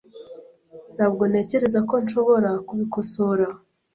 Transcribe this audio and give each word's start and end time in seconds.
Ntabwo 0.95 1.23
ntekereza 1.29 1.79
ko 1.89 1.95
nshobora 2.03 2.51
kubikosora. 2.67 3.45